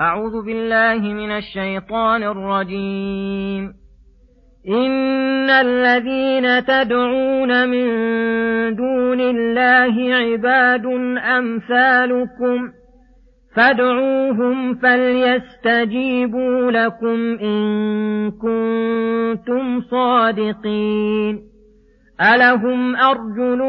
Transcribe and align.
أعوذ 0.00 0.44
بالله 0.46 0.98
من 0.98 1.30
الشيطان 1.30 2.22
الرجيم. 2.22 3.72
إن 4.68 5.50
الذين 5.50 6.64
تدعون 6.64 7.68
من 7.68 7.86
دون 8.76 9.20
الله 9.20 10.14
عباد 10.14 10.86
أمثالكم 11.18 12.72
فادعوهم 13.56 14.74
فليستجيبوا 14.74 16.70
لكم 16.70 17.38
إن 17.38 18.30
كنتم 18.30 19.80
صادقين. 19.80 21.55
ألهم 22.20 22.96
أرجل 22.96 23.60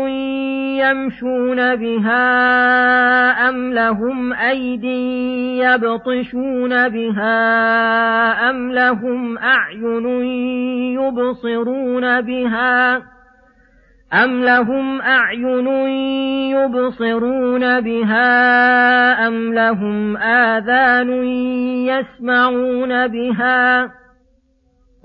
يمشون 0.80 1.76
بها 1.76 2.20
أم 3.50 3.74
لهم 3.74 4.34
أيدي 4.34 5.58
يبطشون 5.58 6.90
بها 6.90 8.50
أم 8.50 8.72
لهم 8.72 9.38
أعين 9.38 10.06
يبصرون 11.00 12.22
بها 12.22 12.98
أم 14.14 14.44
لهم 14.44 15.02
أعين 15.02 15.68
يبصرون 16.56 17.82
بها 17.82 19.28
أم 19.28 19.54
لهم 19.54 20.18
آذان 20.18 21.24
يسمعون 21.88 23.08
بها 23.08 23.92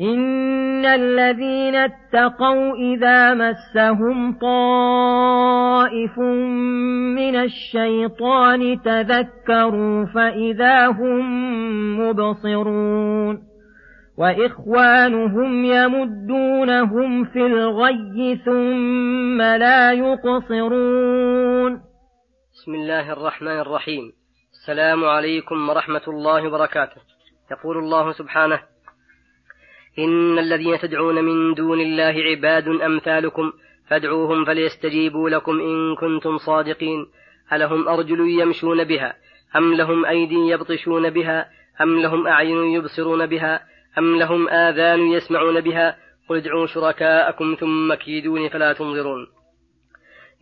إن 0.00 0.86
الذين 0.86 1.74
اتقوا 1.74 2.74
إذا 2.74 3.34
مسهم 3.34 4.38
طائف 4.38 6.18
من 7.14 7.36
الشيطان 7.36 8.82
تذكروا 8.82 10.06
فإذا 10.06 10.86
هم 10.86 11.20
مبصرون 12.00 13.42
وإخوانهم 14.18 15.64
يمدونهم 15.64 17.24
في 17.24 17.46
الغي 17.46 18.40
ثم 18.44 19.42
لا 19.42 19.92
يقصرون 19.92 21.72
بسم 22.52 22.74
الله 22.74 23.12
الرحمن 23.12 23.60
الرحيم 23.60 24.12
السلام 24.52 25.04
عليكم 25.04 25.68
ورحمة 25.68 26.02
الله 26.08 26.48
وبركاته 26.48 27.00
يقول 27.50 27.78
الله 27.78 28.12
سبحانه 28.12 28.73
إن 29.98 30.38
الذين 30.38 30.78
تدعون 30.78 31.24
من 31.24 31.54
دون 31.54 31.80
الله 31.80 32.14
عباد 32.30 32.68
أمثالكم 32.68 33.52
فادعوهم 33.88 34.44
فليستجيبوا 34.44 35.30
لكم 35.30 35.60
إن 35.60 35.96
كنتم 35.96 36.38
صادقين. 36.38 37.06
ألهم 37.52 37.88
أرجل 37.88 38.20
يمشون 38.40 38.84
بها؟ 38.84 39.14
أم 39.56 39.74
لهم 39.74 40.04
أيدي 40.04 40.34
يبطشون 40.34 41.10
بها؟ 41.10 41.48
أم 41.80 42.00
لهم 42.00 42.26
أعين 42.26 42.64
يبصرون 42.64 43.26
بها؟ 43.26 43.60
أم 43.98 44.16
لهم 44.16 44.48
آذان 44.48 45.00
يسمعون 45.00 45.60
بها؟ 45.60 45.96
قل 46.28 46.36
ادعوا 46.36 46.66
شركاءكم 46.66 47.56
ثم 47.60 47.94
كيدون 47.94 48.48
فلا 48.48 48.72
تنظرون. 48.72 49.26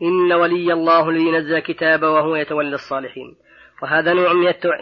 إن 0.02 0.32
ولي 0.32 0.72
الله 0.72 1.10
الذي 1.10 1.30
نزل 1.30 1.54
الكتاب 1.54 2.02
وهو 2.02 2.36
يتولى 2.36 2.74
الصالحين. 2.74 3.36
وهذا 3.82 4.12
نوع 4.12 4.32
من 4.32 4.48
التع... 4.48 4.80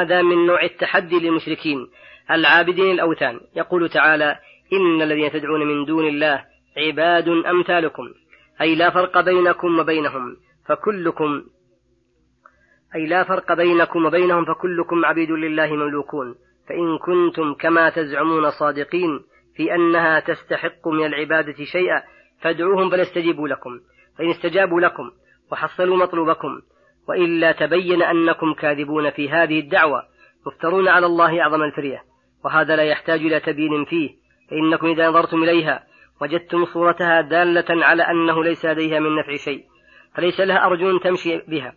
هذا 0.00 0.22
من 0.22 0.46
نوع 0.46 0.62
التحدي 0.62 1.20
للمشركين. 1.20 1.86
العابدين 2.30 2.90
الأوثان. 2.90 3.40
يقول 3.56 3.88
تعالى 3.88 4.38
إن 4.72 5.02
الذين 5.02 5.32
تدعون 5.32 5.66
من 5.66 5.84
دون 5.84 6.08
الله 6.08 6.44
عباد 6.76 7.28
أمثالكم. 7.28 8.02
أي 8.60 8.74
لا 8.74 8.90
فرق 8.90 9.20
بينكم 9.20 9.78
وبينهم 9.78 10.36
فكلكم 10.66 11.42
أي 12.94 13.06
لا 13.06 13.24
فرق 13.24 13.52
بينكم 13.52 14.06
وبينهم 14.06 14.44
فكلكم 14.44 15.04
عبيد 15.04 15.30
لله 15.30 15.66
مملوكون. 15.66 16.34
فإن 16.68 16.98
كنتم 16.98 17.54
كما 17.54 17.90
تزعمون 17.90 18.50
صادقين 18.50 19.20
في 19.56 19.74
أنها 19.74 20.20
تستحق 20.20 20.88
من 20.88 21.06
العبادة 21.06 21.64
شيئا 21.72 22.02
فادعوهم 22.40 22.90
فليستجيبوا 22.90 23.48
لكم. 23.48 23.80
فإن 24.18 24.30
استجابوا 24.30 24.80
لكم 24.80 25.10
وحصلوا 25.52 25.96
مطلوبكم 25.96 26.60
وإلا 27.08 27.52
تبين 27.52 28.02
أنكم 28.02 28.54
كاذبون 28.54 29.10
في 29.10 29.30
هذه 29.30 29.60
الدعوة 29.60 30.02
مفترون 30.46 30.88
على 30.88 31.06
الله 31.06 31.40
أعظم 31.40 31.62
الفرية. 31.62 32.02
وهذا 32.46 32.76
لا 32.76 32.82
يحتاج 32.82 33.20
إلى 33.20 33.40
تبيين 33.40 33.84
فيه 33.84 34.10
فإنكم 34.50 34.86
إذا 34.86 35.08
نظرتم 35.08 35.42
إليها 35.42 35.86
وجدتم 36.20 36.64
صورتها 36.64 37.20
دالة 37.20 37.86
على 37.86 38.02
أنه 38.02 38.44
ليس 38.44 38.64
لديها 38.64 39.00
من 39.00 39.16
نفع 39.16 39.36
شيء 39.36 39.64
فليس 40.14 40.40
لها 40.40 40.66
أرجل 40.66 41.00
تمشي 41.00 41.38
بها 41.38 41.74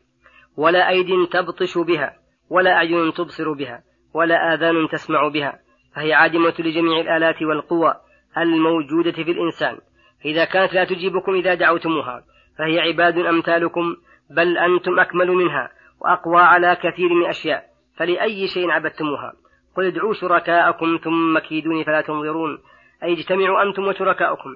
ولا 0.57 0.90
أيد 0.90 1.28
تبطش 1.28 1.78
بها 1.78 2.16
ولا 2.50 2.74
أعين 2.74 3.13
تبصر 3.13 3.53
بها 3.53 3.84
ولا 4.13 4.53
آذان 4.53 4.90
تسمع 4.91 5.28
بها 5.28 5.59
فهي 5.96 6.13
عادمة 6.13 6.53
لجميع 6.59 7.00
الآلات 7.00 7.41
والقوى 7.41 7.94
الموجودة 8.38 9.12
في 9.12 9.31
الإنسان. 9.31 9.78
إذا 10.25 10.46
كانت 10.46 10.74
لا 10.74 10.84
تجيبكم 10.84 11.34
إذا 11.36 11.53
دعوتموها 11.53 12.24
فهي 12.57 12.80
عباد 12.80 13.18
أمثالكم 13.18 13.96
بل 14.30 14.57
أنتم 14.57 15.00
أكمل 15.00 15.28
منها 15.28 15.69
وأقوى 16.01 16.41
على 16.41 16.75
كثير 16.75 17.13
من 17.13 17.25
أشياء 17.25 17.63
فلأي 17.97 18.47
شيء 18.47 18.72
عبدتموها. 18.72 19.34
قل 19.80 19.86
ادعوا 19.86 20.14
شركاءكم 20.14 21.00
ثم 21.04 21.40
كيدوني 21.40 21.84
فلا 21.84 22.02
تنظرون. 22.02 22.58
أي 23.04 23.14
اجتمعوا 23.14 23.64
أنتم 23.64 23.88
وشركاؤكم 23.88 24.50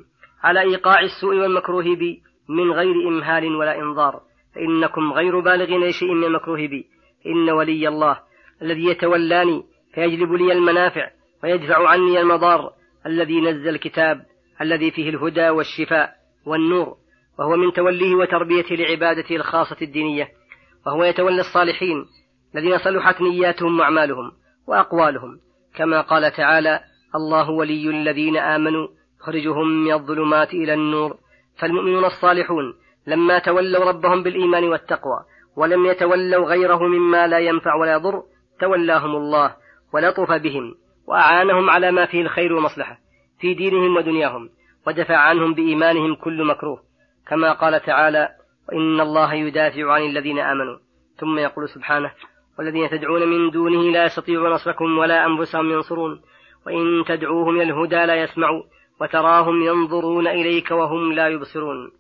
على 0.43 0.61
إيقاع 0.61 0.99
السوء 0.99 1.35
والمكروه 1.35 1.83
بي 1.83 2.21
من 2.49 2.71
غير 2.71 3.07
إمهال 3.07 3.55
ولا 3.55 3.79
إنظار. 3.79 4.21
فإنكم 4.55 5.13
غير 5.13 5.39
بالغين 5.39 5.83
لشيء 5.83 6.13
من 6.13 6.23
المكروه 6.23 6.57
بي. 6.57 6.85
إن 7.25 7.49
ولي 7.49 7.87
الله 7.87 8.19
الذي 8.61 8.85
يتولاني 8.85 9.63
فيجلب 9.93 10.33
لي 10.33 10.51
المنافع 10.53 11.09
ويدفع 11.43 11.89
عني 11.89 12.19
المضار. 12.19 12.71
الذي 13.05 13.41
نزل 13.41 13.69
الكتاب 13.69 14.25
الذي 14.61 14.91
فيه 14.91 15.09
الهدى 15.09 15.49
والشفاء 15.49 16.13
والنور. 16.45 16.95
وهو 17.39 17.55
من 17.55 17.73
توليه 17.73 18.15
وتربيته 18.15 18.75
لعبادته 18.75 19.35
الخاصة 19.35 19.77
الدينية. 19.81 20.27
وهو 20.85 21.03
يتولى 21.03 21.41
الصالحين 21.41 22.05
الذين 22.55 22.77
صلحت 22.77 23.21
نياتهم 23.21 23.79
وأعمالهم. 23.79 24.42
وأقوالهم. 24.67 25.39
كما 25.75 26.01
قال 26.01 26.31
تعالى 26.31 26.79
الله 27.15 27.49
ولي 27.49 27.89
الذين 27.89 28.37
آمنوا 28.37 28.87
يخرجهم 29.21 29.67
من 29.67 29.93
الظلمات 29.93 30.53
إلى 30.53 30.73
النور. 30.73 31.17
فالمؤمنون 31.59 32.05
الصالحون 32.05 32.73
لما 33.07 33.39
تولوا 33.39 33.85
ربهم 33.85 34.23
بالإيمان 34.23 34.63
والتقوى 34.63 35.19
ولم 35.55 35.85
يتولوا 35.85 36.45
غيره 36.45 36.87
مما 36.87 37.27
لا 37.27 37.39
ينفع 37.39 37.75
ولا 37.75 37.93
يضر 37.93 38.23
تولاهم 38.59 39.15
الله 39.15 39.55
ولطف 39.93 40.31
بهم 40.31 40.75
وأعانهم 41.07 41.69
على 41.69 41.91
ما 41.91 42.05
فيه 42.05 42.21
الخير 42.21 42.53
والمصلحة 42.53 42.97
في 43.39 43.53
دينهم 43.53 43.97
ودنياهم 43.97 44.49
ودفع 44.87 45.17
عنهم 45.17 45.53
بإيمانهم 45.53 46.15
كل 46.15 46.43
مكروه. 46.43 46.79
كما 47.27 47.53
قال 47.53 47.81
تعالى 47.81 48.29
وإن 48.69 49.01
الله 49.01 49.33
يدافع 49.33 49.91
عن 49.91 50.01
الذين 50.01 50.39
آمنوا. 50.39 50.77
ثم 51.17 51.37
يقول 51.37 51.69
سبحانه 51.69 52.11
والذين 52.59 52.89
تدعون 52.89 53.27
من 53.27 53.49
دونه 53.49 53.91
لا 53.91 54.05
يستطيعون 54.05 54.51
نصركم 54.51 54.97
ولا 54.97 55.25
أنفسهم 55.25 55.71
ينصرون. 55.71 56.21
وإن 56.65 57.03
تدعوهم 57.07 57.55
إلى 57.55 57.63
الهدى 57.63 58.05
لا 58.05 58.15
يسمعوا 58.15 58.63
وتراهم 59.01 59.63
ينظرون 59.63 60.27
إليك 60.27 60.71
وهم 60.71 61.13
لا 61.13 61.27
يبصرون. 61.27 61.91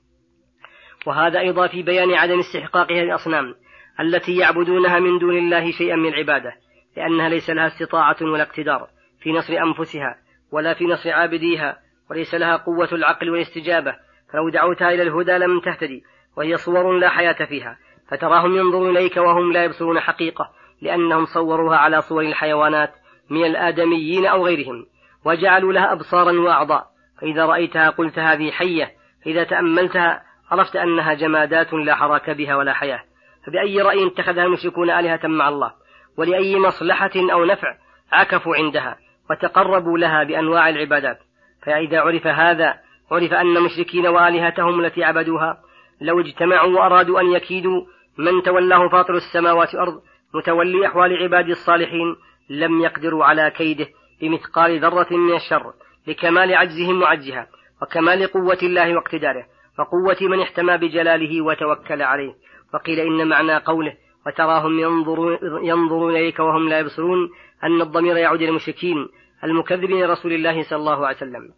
وهذا 1.05 1.39
أيضا 1.39 1.67
في 1.67 1.83
بيان 1.83 2.13
عدم 2.13 2.39
استحقاق 2.39 2.91
هذه 2.91 3.03
الأصنام 3.03 3.55
التي 3.99 4.37
يعبدونها 4.37 4.99
من 4.99 5.19
دون 5.19 5.37
الله 5.37 5.71
شيئا 5.71 5.95
من 5.95 6.07
العبادة 6.07 6.53
لأنها 6.97 7.29
ليس 7.29 7.49
لها 7.49 7.67
استطاعة 7.67 8.15
ولا 8.21 8.43
اقتدار 8.43 8.87
في 9.19 9.31
نصر 9.31 9.53
أنفسها 9.53 10.17
ولا 10.51 10.73
في 10.73 10.85
نصر 10.85 11.11
عابديها 11.11 11.79
وليس 12.09 12.35
لها 12.35 12.55
قوة 12.55 12.89
العقل 12.91 13.29
والاستجابة. 13.29 13.95
فلو 14.33 14.49
دعوتها 14.49 14.89
إلى 14.89 15.03
الهدى 15.03 15.31
لم 15.31 15.59
تهتدي 15.59 16.03
وهي 16.37 16.57
صور 16.57 16.99
لا 16.99 17.09
حياة 17.09 17.45
فيها. 17.45 17.77
فتراهم 18.09 18.55
ينظرون 18.55 18.97
إليك 18.97 19.17
وهم 19.17 19.51
لا 19.53 19.63
يبصرون 19.63 19.99
حقيقة 19.99 20.49
لأنهم 20.81 21.25
صوروها 21.25 21.77
على 21.77 22.01
صور 22.01 22.21
الحيوانات 22.21 22.93
من 23.29 23.45
الآدميين 23.45 24.25
أو 24.25 24.45
غيرهم 24.45 24.85
وجعلوا 25.25 25.73
لها 25.73 25.93
أبصارا 25.93 26.31
وأعضاء. 26.31 26.85
فإذا 27.21 27.45
رأيتها 27.45 27.89
قلت 27.89 28.19
هذه 28.19 28.51
حية 28.51 28.91
فإذا 29.25 29.43
تأملتها 29.43 30.23
عرفت 30.51 30.75
أنها 30.75 31.13
جمادات 31.13 31.73
لا 31.73 31.95
حراك 31.95 32.29
بها 32.29 32.55
ولا 32.55 32.73
حياة. 32.73 32.99
فبأي 33.45 33.81
رأي 33.81 34.07
اتخذها 34.07 34.43
المشركون 34.43 34.89
آلهة 34.89 35.27
مع 35.27 35.49
الله؟ 35.49 35.71
ولأي 36.17 36.59
مصلحة 36.59 37.11
أو 37.15 37.45
نفع 37.45 37.75
عكفوا 38.11 38.55
عندها 38.55 38.97
وتقربوا 39.29 39.97
لها 39.97 40.23
بأنواع 40.23 40.69
العبادات؟ 40.69 41.19
فإذا 41.65 41.99
عرف 41.99 42.27
هذا 42.27 42.73
عرف 43.11 43.33
أن 43.33 43.57
المشركين 43.57 44.07
وآلهتهم 44.07 44.85
التي 44.85 45.03
عبدوها 45.03 45.57
لو 46.03 46.19
اجتمعوا 46.19 46.79
وأرادوا 46.79 47.19
أن 47.21 47.25
يكيدوا 47.31 47.81
من 48.17 48.43
تولاه 48.43 48.89
فاطر 48.89 49.13
السماوات 49.13 49.75
والأرض 49.75 50.01
متولي 50.33 50.87
أحوال 50.87 51.23
عباد 51.23 51.49
الصالحين 51.49 52.15
لم 52.49 52.81
يقدروا 52.81 53.25
على 53.25 53.51
كيده 53.51 53.87
بمثقال 54.21 54.79
ذرة 54.79 55.07
من 55.11 55.35
الشر 55.35 55.73
لكمال 56.07 56.55
عجزهم 56.55 57.01
وعجزها 57.01 57.47
وكمال 57.81 58.27
قوة 58.27 58.57
الله 58.63 58.95
واقتداره 58.95 59.45
وقوة 59.79 60.29
من 60.29 60.41
احتمى 60.41 60.77
بجلاله 60.77 61.41
وتوكل 61.41 62.01
عليه. 62.01 62.33
وقيل 62.73 62.99
إن 62.99 63.27
معنى 63.27 63.57
قوله 63.57 63.93
وتراهم 64.27 64.79
ينظرون, 64.79 65.37
ينظرون 65.63 66.15
إليك 66.15 66.39
وهم 66.39 66.69
لا 66.69 66.79
يبصرون 66.79 67.29
أن 67.63 67.81
الضمير 67.81 68.17
يعود 68.17 68.41
إلى 68.41 68.49
المشركين 68.49 69.07
المكذبين 69.43 70.03
لرسول 70.03 70.33
الله 70.33 70.63
صلى 70.63 70.79
الله 70.79 71.07
عليه 71.07 71.17
وسلم. 71.17 71.49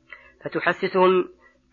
فتحسسهم 0.44 1.26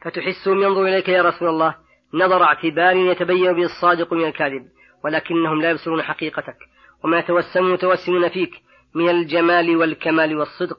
فتحسهم 0.04 0.62
ينظر 0.62 0.82
إليك 0.82 1.08
يا 1.08 1.22
رسول 1.22 1.48
الله 1.48 1.74
نظر 2.14 2.42
اعتبار 2.42 2.96
يتبين 2.96 3.52
به 3.52 3.62
الصادق 3.62 4.12
من 4.12 4.24
الكاذب 4.24 4.68
ولكنهم 5.04 5.62
لا 5.62 5.70
يبصرون 5.70 6.02
حقيقتك 6.02 6.56
وما 7.04 7.18
يتوسم 7.18 7.72
متوسمون 7.72 8.28
فيك 8.28 8.62
من 8.94 9.08
الجمال 9.08 9.76
والكمال 9.76 10.36
والصدق. 10.36 10.78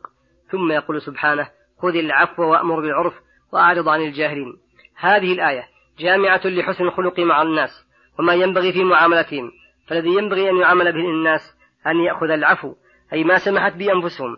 ثم 0.51 0.71
يقول 0.71 1.01
سبحانه 1.01 1.49
خذ 1.81 1.95
العفو 1.95 2.43
وأمر 2.43 2.79
بالعرف 2.79 3.13
وأعرض 3.53 3.89
عن 3.89 4.01
الجاهلين. 4.01 4.57
هذه 4.95 5.33
الآية 5.33 5.63
جامعة 5.99 6.41
لحسن 6.45 6.83
الخلق 6.83 7.19
مع 7.19 7.41
الناس 7.41 7.87
وما 8.19 8.33
ينبغي 8.33 8.73
في 8.73 8.83
معاملتهم 8.83 9.51
فالذي 9.87 10.09
ينبغي 10.09 10.49
أن 10.49 10.57
يعامل 10.57 10.91
به 10.91 11.09
الناس 11.09 11.57
أن 11.87 11.99
يأخذ 11.99 12.29
العفو 12.29 12.75
أي 13.13 13.23
ما 13.23 13.37
سمحت 13.37 13.73
به 13.73 13.91
أنفسهم 13.91 14.37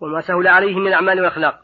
وما 0.00 0.20
سهل 0.20 0.48
عليهم 0.48 0.80
من 0.80 0.86
الأعمال 0.86 1.16
والأخلاق. 1.18 1.60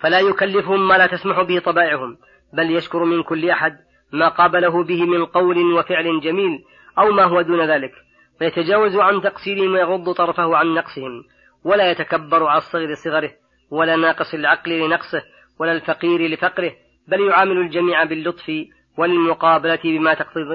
فلا 0.00 0.20
يكلفهم 0.20 0.88
ما 0.88 0.94
لا 0.94 1.06
تسمح 1.06 1.42
به 1.42 1.58
طبائعهم. 1.58 2.18
بل 2.52 2.76
يشكر 2.76 3.04
من 3.04 3.22
كل 3.22 3.50
أحد 3.50 3.76
ما 4.12 4.28
قابله 4.28 4.84
به 4.84 5.04
من 5.04 5.24
قول 5.24 5.72
وفعل 5.72 6.20
جميل 6.20 6.64
أو 6.98 7.12
ما 7.12 7.24
هو 7.24 7.40
دون 7.40 7.60
ذلك 7.60 7.92
ويتجاوز 8.40 8.96
عن 8.96 9.20
تقصيرهم 9.20 9.72
ويغض 9.72 10.12
طرفه 10.12 10.56
عن 10.56 10.74
نقصهم 10.74 11.24
ولا 11.64 11.90
يتكبر 11.90 12.46
على 12.46 12.58
الصغر 12.58 12.94
صغره 12.94 13.30
ولا 13.70 13.96
ناقص 13.96 14.34
العقل 14.34 14.80
لنقصه 14.80 15.22
ولا 15.58 15.72
الفقير 15.72 16.26
لفقره 16.26 16.72
بل 17.08 17.20
يعامل 17.20 17.58
الجميع 17.58 18.04
باللطف 18.04 18.52
والمقابلة 18.98 19.78
بما 19.84 20.14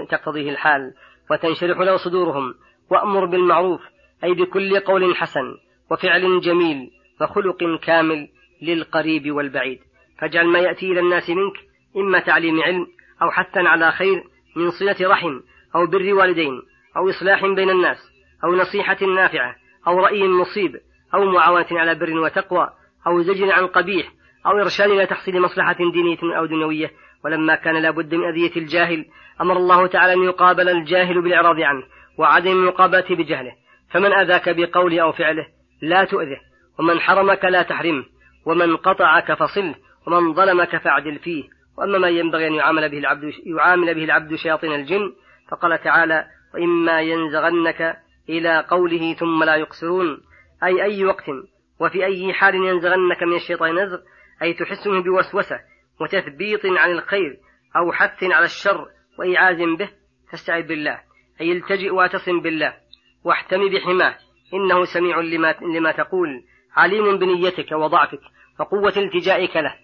تقتضيه 0.10 0.50
الحال 0.50 0.94
وتنشرح 1.32 1.78
له 1.78 1.98
صدورهم 1.98 2.54
وأمر 2.92 3.26
بالمعروف 3.26 3.82
أي 4.24 4.34
بكل 4.34 4.80
قول 4.80 5.16
حسن 5.16 5.58
وفعل 5.92 6.42
جميل 6.42 6.92
وخلق 7.22 7.80
كامل 7.84 8.28
للقريب 8.62 9.32
والبعيد. 9.32 9.80
فاجعل 10.20 10.48
ما 10.48 10.60
يأتي 10.60 10.92
إلى 10.92 11.00
الناس 11.00 11.30
منك 11.30 11.54
إما 11.98 12.20
تعليم 12.20 12.62
علم 12.62 12.88
أو 13.22 13.32
حثا 13.32 13.60
على 13.60 13.92
خير 13.92 14.24
من 14.56 14.72
صلة 14.72 15.10
رحم 15.10 15.40
أو 15.76 15.88
بر 15.88 16.14
والدين 16.14 16.62
أو 16.98 17.10
إصلاح 17.10 17.46
بين 17.46 17.70
الناس 17.70 17.98
أو 18.44 18.56
نصيحة 18.56 19.06
نافعة 19.06 19.56
أو 19.88 20.00
رأي 20.00 20.28
مصيب 20.28 20.76
أو 21.14 21.26
معاونة 21.26 21.68
على 21.72 21.96
بر 21.96 22.20
وتقوى 22.20 22.70
أو 23.08 23.22
زجر 23.22 23.52
عن 23.52 23.68
قبيح 23.68 24.12
أو 24.46 24.60
إرشاد 24.60 24.90
إلى 24.90 25.06
تحصيل 25.06 25.42
مصلحة 25.42 25.76
دينية 25.92 26.38
أو 26.38 26.46
دنيوية. 26.46 26.92
ولما 27.26 27.56
كان 27.56 27.76
لابد 27.76 28.16
من 28.16 28.26
أذية 28.26 28.56
الجاهل 28.56 29.06
أمر 29.42 29.58
الله 29.58 29.88
تعالى 29.88 30.14
أن 30.14 30.24
يقابل 30.24 30.70
الجاهل 30.70 31.22
بالإعراض 31.22 31.60
عنه 31.60 31.84
وعدم 32.18 32.52
المقابلة 32.52 33.06
بجهله. 33.10 33.52
فمن 33.92 34.14
أذاك 34.14 34.50
بقوله 34.50 35.02
أو 35.02 35.12
فعله 35.12 35.48
لا 35.82 36.04
تؤذه 36.04 36.38
ومن 36.80 37.00
حرمك 37.00 37.46
لا 37.46 37.62
تحرمه 37.62 38.04
ومن 38.46 38.76
قطعك 38.76 39.34
فصله 39.34 39.76
ومن 40.08 40.34
ظلمك 40.34 40.78
فاعدل 40.78 41.20
فيه. 41.20 41.44
وأما 41.78 41.98
ما 41.98 42.10
ينبغي 42.10 42.48
أن 42.48 42.54
يعامل 42.54 42.90
به 42.90 42.98
العبد 42.98 43.34
يعامل 43.46 43.96
به 43.96 44.04
العبد 44.04 44.36
شياطين 44.36 44.74
الجن. 44.74 45.14
فقال 45.50 45.84
تعالى 45.84 46.26
وإما 46.54 47.02
ينزغنك 47.02 47.98
إلى 48.30 48.66
قوله 48.70 49.14
ثم 49.14 49.44
لا 49.44 49.56
يقصرون 49.56 50.22
أي 50.64 50.84
أي 50.84 51.06
وقت 51.06 51.26
وفي 51.80 52.06
أي 52.06 52.34
حال 52.34 52.56
ينزغنك 52.56 53.24
من 53.24 53.36
الشيطان 53.36 53.76
نزغ 53.76 53.98
أي 54.42 54.54
تحسه 54.54 55.02
بوسوسة 55.02 55.60
وتثبيط 56.02 56.66
عن 56.66 56.92
الخير 56.92 57.38
أو 57.76 57.92
حث 57.92 58.24
على 58.24 58.46
الشر 58.46 58.86
وإيعاز 59.20 59.58
به 59.58 59.90
فاستعذ 60.32 60.68
بالله. 60.68 61.00
أي 61.42 61.52
التجئ 61.52 61.90
واعتصم 61.90 62.40
بالله 62.40 62.74
واحتمي 63.24 63.70
بحماه. 63.70 64.16
إنه 64.54 64.86
سميع 64.86 65.20
لما, 65.20 65.56
لما 65.62 65.92
تقول. 65.92 66.44
عليم 66.76 67.20
بنيتك 67.20 67.72
وضعفك 67.72 68.20
وقوة 68.60 68.94
التجائك 68.98 69.56
له 69.56 69.76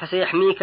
فسيحميك 0.00 0.62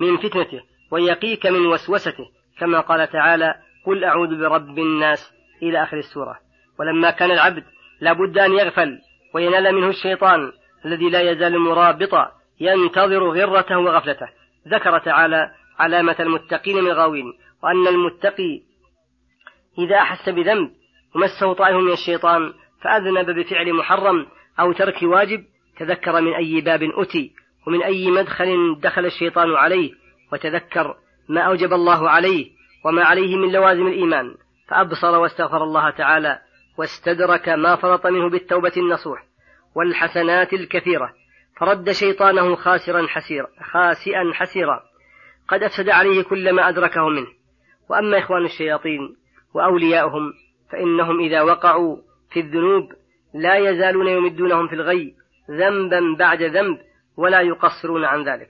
من 0.00 0.16
فتنته 0.16 0.60
ويقيك 0.90 1.46
من 1.46 1.66
وسوسته 1.66 2.26
كما 2.58 2.80
قال 2.80 3.10
تعالى 3.10 3.54
قل 3.86 4.04
أعوذ 4.04 4.40
برب 4.40 4.78
الناس 4.78 5.32
إلى 5.62 5.82
آخر 5.82 5.96
السورة. 5.96 6.38
ولما 6.78 7.10
كان 7.10 7.30
العبد 7.30 7.64
لابد 8.00 8.38
أن 8.38 8.52
يغفل 8.52 8.98
وينال 9.34 9.74
منه 9.74 9.88
الشيطان 9.88 10.52
الذي 10.84 11.10
لا 11.10 11.30
يزال 11.30 11.58
مرابطا 11.58 12.32
ينتظر 12.60 13.28
غرته 13.28 13.78
وغفلته. 13.78 14.28
ذكر 14.68 14.98
تعالى 14.98 15.50
علامة 15.78 16.16
المتقين 16.20 16.76
من 16.76 16.90
الغاوين 16.90 17.32
وأن 17.62 17.86
المتقي 17.86 18.62
إذا 19.78 19.96
أحس 19.96 20.28
بذنب 20.28 20.70
ومسه 21.14 21.52
طائف 21.52 21.76
من 21.76 21.92
الشيطان 21.92 22.52
فأذنب 22.82 23.30
بفعل 23.30 23.72
محرم 23.72 24.26
أو 24.60 24.72
ترك 24.72 25.02
واجب 25.02 25.44
تذكر 25.78 26.20
من 26.20 26.34
أي 26.34 26.60
باب 26.60 26.82
أتي 26.82 27.32
ومن 27.66 27.82
أي 27.82 28.10
مدخل 28.10 28.80
دخل 28.80 29.06
الشيطان 29.06 29.50
عليه 29.50 29.92
وتذكر 30.32 30.96
ما 31.28 31.40
أوجب 31.40 31.72
الله 31.72 32.10
عليه 32.10 32.50
وما 32.84 33.04
عليه 33.04 33.36
من 33.36 33.52
لوازم 33.52 33.86
الإيمان 33.86 34.34
فأبصر 34.68 35.18
واستغفر 35.18 35.64
الله 35.64 35.90
تعالى 35.90 36.38
واستدرك 36.78 37.48
ما 37.48 37.76
فرط 37.76 38.06
منه 38.06 38.30
بالتوبة 38.30 38.72
النصوح 38.76 39.24
والحسنات 39.74 40.52
الكثيرة 40.52 41.12
فرد 41.60 41.90
شيطانه 41.92 42.54
خاسرا 42.54 43.06
حسيرا 43.06 43.46
خاسئا 43.72 44.30
حسيرا. 44.34 44.80
قد 45.48 45.62
أفسد 45.62 45.88
عليه 45.88 46.22
كل 46.22 46.52
ما 46.52 46.68
أدركه 46.68 47.08
منه. 47.08 47.26
وأما 47.90 48.18
إخوان 48.18 48.44
الشياطين 48.44 49.16
وأولياؤهم 49.54 50.32
فإنهم 50.72 51.20
إذا 51.20 51.42
وقعوا 51.42 51.96
في 52.30 52.40
الذنوب 52.40 52.92
لا 53.34 53.56
يزالون 53.56 54.08
يمدونهم 54.08 54.68
في 54.68 54.74
الغي 54.74 55.14
ذنبا 55.50 56.16
بعد 56.18 56.42
ذنب 56.42 56.78
ولا 57.16 57.40
يقصرون 57.40 58.04
عن 58.04 58.24
ذلك. 58.24 58.48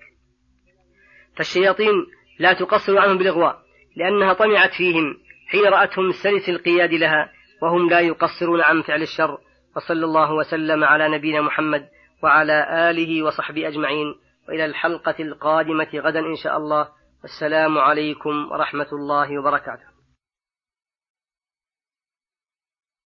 فالشياطين 1.37 2.07
لا 2.39 2.53
تقصر 2.53 2.99
عنهم 2.99 3.19
بالإغواء 3.19 3.59
لأنها 3.97 4.33
طمعت 4.33 4.71
فيهم 4.75 5.17
حين 5.49 5.65
رأتهم 5.65 6.13
سلس 6.13 6.49
القياد 6.49 6.91
لها 6.91 7.33
وهم 7.63 7.91
لا 7.91 8.01
يقصرون 8.01 8.61
عن 8.61 8.83
فعل 8.83 9.03
الشر. 9.03 9.39
وصلى 9.77 10.05
الله 10.05 10.33
وسلم 10.33 10.85
على 10.85 11.09
نبينا 11.09 11.41
محمد 11.41 11.89
وعلى 12.23 12.91
آله 12.91 13.23
وصحبه 13.23 13.69
أجمعين. 13.69 14.15
وإلى 14.49 14.65
الحلقة 14.65 15.15
القادمة 15.21 15.89
غدا 15.95 16.21
إن 16.21 16.37
شاء 16.37 16.57
الله. 16.57 16.89
والسلام 17.23 17.79
عليكم 17.79 18.53
ورحمة 18.53 18.87
الله 18.93 19.39
وبركاته. 19.39 19.90